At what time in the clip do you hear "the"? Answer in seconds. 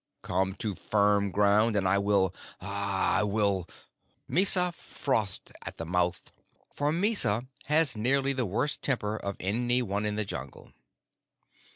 5.77-5.85, 8.33-8.47, 10.15-10.25